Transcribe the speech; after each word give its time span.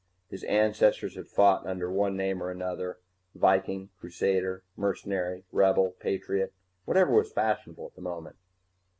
His 0.31 0.43
ancestors 0.45 1.13
had 1.15 1.27
fought 1.27 1.67
under 1.67 1.91
one 1.91 2.17
name 2.17 2.41
or 2.41 2.49
another 2.49 2.97
viking, 3.35 3.91
Crusader, 3.99 4.63
mercenary, 4.75 5.43
rebel, 5.51 5.91
patriot, 5.91 6.55
whatever 6.85 7.11
was 7.13 7.31
fashionable 7.31 7.85
at 7.85 7.93
the 7.95 8.01
moment. 8.01 8.37